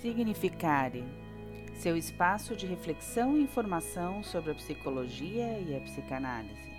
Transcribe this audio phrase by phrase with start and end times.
[0.00, 1.04] Psignificare,
[1.74, 6.72] seu espaço de reflexão e informação sobre a psicologia e a psicanálise.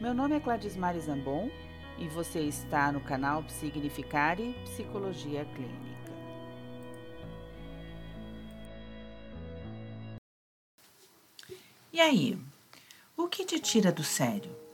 [0.00, 1.50] Meu nome é Cladismar Zambon
[1.98, 6.12] e você está no canal Psignificare Psicologia Clínica.
[11.92, 12.38] E aí,
[13.16, 14.67] o que te tira do sério?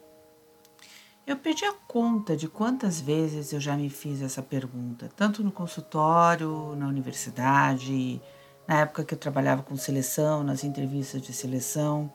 [1.26, 5.50] Eu perdi a conta de quantas vezes eu já me fiz essa pergunta, tanto no
[5.50, 8.20] consultório, na universidade,
[8.68, 12.12] na época que eu trabalhava com seleção, nas entrevistas de seleção.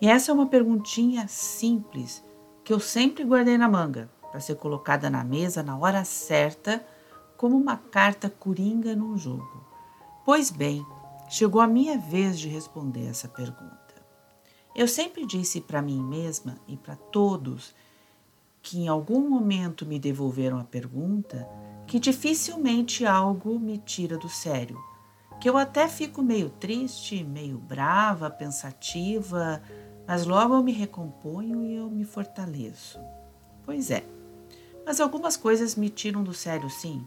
[0.00, 2.24] E essa é uma perguntinha simples
[2.64, 6.84] que eu sempre guardei na manga para ser colocada na mesa na hora certa,
[7.36, 9.64] como uma carta coringa num jogo.
[10.24, 10.84] Pois bem,
[11.28, 13.78] chegou a minha vez de responder essa pergunta.
[14.74, 17.72] Eu sempre disse para mim mesma e para todos
[18.62, 21.48] que em algum momento me devolveram a pergunta
[21.86, 24.78] que dificilmente algo me tira do sério,
[25.40, 29.62] que eu até fico meio triste, meio brava, pensativa,
[30.06, 32.98] mas logo eu me recomponho e eu me fortaleço.
[33.64, 34.04] Pois é,
[34.84, 37.06] mas algumas coisas me tiram do sério, sim.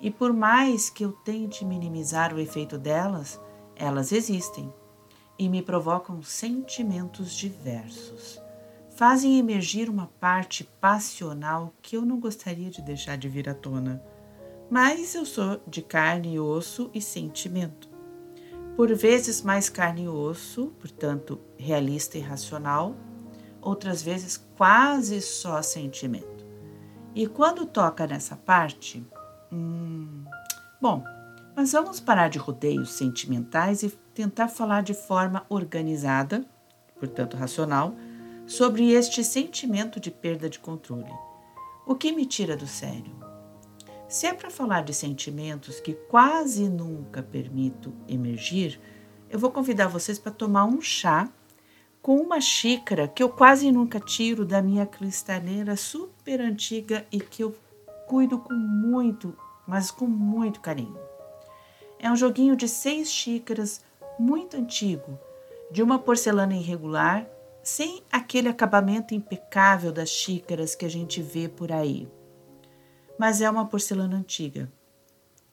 [0.00, 3.40] E por mais que eu tente minimizar o efeito delas,
[3.76, 4.72] elas existem
[5.38, 8.40] e me provocam sentimentos diversos
[9.00, 14.02] fazem emergir uma parte passional que eu não gostaria de deixar de vir à tona.
[14.68, 17.88] Mas eu sou de carne e osso e sentimento.
[18.76, 22.94] Por vezes mais carne e osso, portanto realista e racional,
[23.62, 26.46] outras vezes quase só sentimento.
[27.14, 29.02] E quando toca nessa parte,
[29.50, 30.24] hum,
[30.78, 31.02] bom,
[31.56, 36.44] mas vamos parar de rodeios sentimentais e tentar falar de forma organizada,
[36.98, 37.94] portanto racional,
[38.50, 41.14] sobre este sentimento de perda de controle.
[41.86, 43.14] O que me tira do sério?
[44.08, 48.80] Se é para falar de sentimentos que quase nunca permito emergir,
[49.30, 51.30] eu vou convidar vocês para tomar um chá
[52.02, 57.44] com uma xícara que eu quase nunca tiro da minha cristaleira super antiga e que
[57.44, 57.54] eu
[58.08, 59.32] cuido com muito,
[59.64, 60.98] mas com muito carinho.
[62.00, 63.80] É um joguinho de seis xícaras
[64.18, 65.16] muito antigo,
[65.70, 67.30] de uma porcelana irregular
[67.70, 72.10] sem aquele acabamento impecável das xícaras que a gente vê por aí.
[73.16, 74.68] Mas é uma porcelana antiga,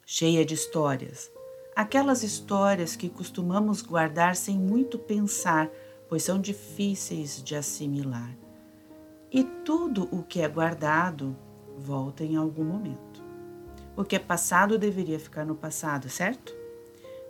[0.04, 1.32] cheia de histórias.
[1.76, 5.70] Aquelas histórias que costumamos guardar sem muito pensar,
[6.10, 8.36] pois são difíceis de assimilar.
[9.32, 11.38] E tudo o que é guardado
[11.78, 13.24] volta em algum momento.
[13.96, 16.52] O que é passado deveria ficar no passado, certo?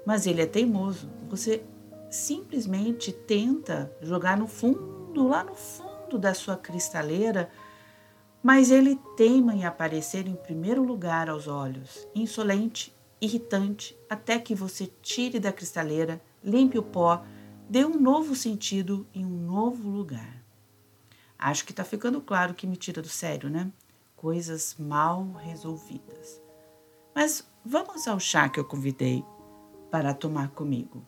[0.06, 1.10] Mas ele é teimoso.
[1.30, 1.62] Você
[2.10, 7.50] simplesmente tenta jogar no fundo, lá no fundo da sua cristaleira,
[8.42, 14.92] mas ele teima em aparecer em primeiro lugar aos olhos, insolente, irritante, até que você
[15.02, 17.24] tire da cristaleira, limpe o pó,
[17.70, 20.42] dê um novo sentido em um novo lugar.
[21.38, 23.72] Acho que está ficando claro que me tira do sério, né?
[24.16, 26.42] Coisas mal resolvidas.
[27.14, 29.24] Mas vamos ao chá que eu convidei
[29.92, 31.06] para tomar comigo.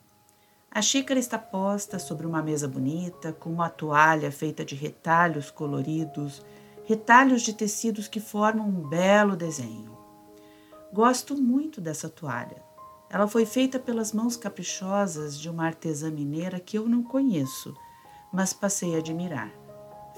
[0.72, 6.46] A xícara está posta sobre uma mesa bonita, com uma toalha feita de retalhos coloridos,
[6.86, 9.98] retalhos de tecidos que formam um belo desenho.
[10.94, 12.64] Gosto muito dessa toalha.
[13.10, 17.76] Ela foi feita pelas mãos caprichosas de uma artesã mineira que eu não conheço,
[18.32, 19.52] mas passei a admirar.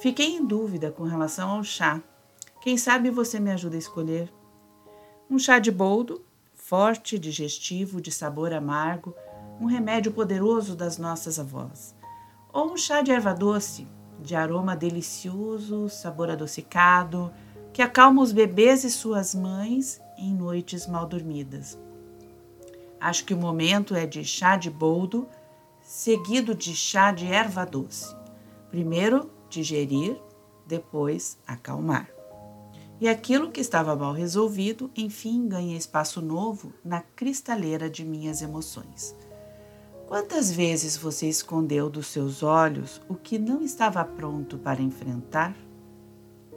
[0.02, 2.02] Fiquei em dúvida com relação ao chá.
[2.62, 4.32] Quem sabe você me ajuda a escolher?
[5.30, 9.16] Um chá de boldo, forte, digestivo, de sabor amargo,
[9.62, 11.94] um remédio poderoso das nossas avós,
[12.52, 13.88] ou um chá de erva doce,
[14.20, 17.32] de aroma delicioso, sabor adocicado,
[17.72, 21.78] que acalma os bebês e suas mães em noites mal dormidas.
[23.00, 25.30] Acho que o momento é de chá de boldo,
[25.80, 28.16] seguido de chá de erva doce.
[28.72, 30.20] Primeiro digerir,
[30.66, 32.10] depois acalmar.
[33.00, 39.16] E aquilo que estava mal resolvido, enfim, ganha espaço novo na cristaleira de minhas emoções.
[40.12, 45.56] Quantas vezes você escondeu dos seus olhos o que não estava pronto para enfrentar?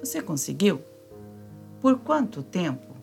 [0.01, 0.83] Você conseguiu?
[1.81, 2.97] Por quanto tempo?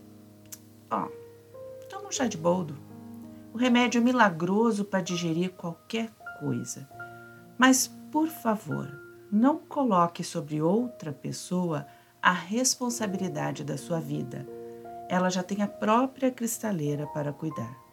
[0.91, 2.75] Ó, oh, toma um chá de boldo.
[3.53, 6.11] O remédio milagroso para digerir qualquer
[6.41, 6.85] coisa.
[7.57, 8.91] Mas, por favor,
[9.31, 11.87] não coloque sobre outra pessoa
[12.21, 14.45] a responsabilidade da sua vida.
[15.07, 17.90] Ela já tem a própria cristaleira para cuidar.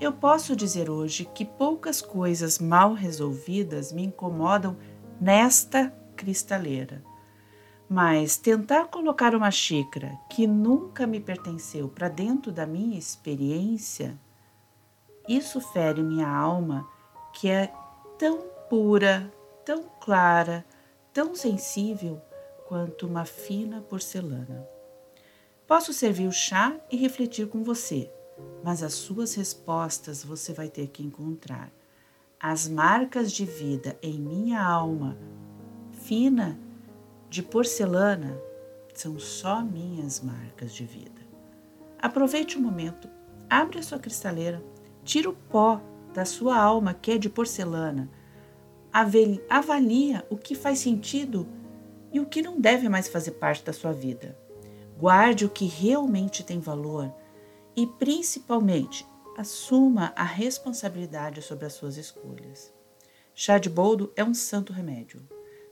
[0.00, 4.76] Eu posso dizer hoje que poucas coisas mal resolvidas me incomodam
[5.20, 7.02] nesta cristaleira.
[7.88, 14.18] Mas tentar colocar uma xícara que nunca me pertenceu para dentro da minha experiência
[15.28, 16.86] Isso fere minha alma,
[17.32, 17.72] que é
[18.18, 19.32] tão pura,
[19.64, 20.64] tão clara,
[21.12, 22.20] tão sensível
[22.66, 24.68] quanto uma fina porcelana.
[25.66, 28.12] Posso servir o chá e refletir com você,
[28.62, 31.70] mas as suas respostas você vai ter que encontrar.
[32.40, 35.16] As marcas de vida em minha alma,
[35.92, 36.58] fina
[37.28, 38.38] de porcelana,
[38.94, 41.22] são só minhas marcas de vida.
[41.98, 43.08] Aproveite o momento,
[43.48, 44.62] abre a sua cristaleira,
[45.04, 45.80] tira o pó
[46.12, 48.08] da sua alma que é de porcelana,
[49.48, 51.46] avalia o que faz sentido
[52.12, 54.38] e o que não deve mais fazer parte da sua vida.
[54.98, 57.12] Guarde o que realmente tem valor
[57.76, 59.06] e, principalmente,
[59.36, 62.72] assuma a responsabilidade sobre as suas escolhas.
[63.34, 65.20] Chá de boldo é um santo remédio.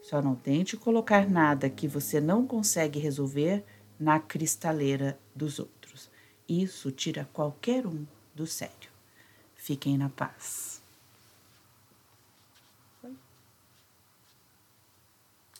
[0.02, 3.64] Só não tente colocar nada que você não consegue resolver
[3.98, 6.10] na cristaleira dos outros.
[6.48, 8.90] Isso tira qualquer um do sério.
[9.54, 10.81] Fiquem na paz.